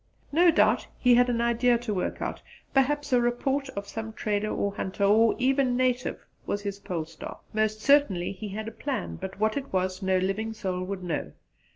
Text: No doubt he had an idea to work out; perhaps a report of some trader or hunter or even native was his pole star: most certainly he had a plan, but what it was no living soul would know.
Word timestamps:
No 0.31 0.49
doubt 0.49 0.87
he 0.97 1.13
had 1.13 1.29
an 1.29 1.41
idea 1.41 1.77
to 1.77 1.93
work 1.93 2.23
out; 2.23 2.41
perhaps 2.73 3.13
a 3.13 3.21
report 3.21 3.69
of 3.75 3.87
some 3.87 4.13
trader 4.13 4.49
or 4.51 4.73
hunter 4.73 5.03
or 5.03 5.35
even 5.37 5.77
native 5.77 6.25
was 6.47 6.63
his 6.63 6.79
pole 6.79 7.05
star: 7.05 7.39
most 7.53 7.81
certainly 7.81 8.31
he 8.31 8.47
had 8.49 8.67
a 8.67 8.71
plan, 8.71 9.15
but 9.17 9.39
what 9.39 9.57
it 9.57 9.71
was 9.71 10.01
no 10.01 10.17
living 10.17 10.53
soul 10.53 10.81
would 10.85 11.03
know. 11.03 11.33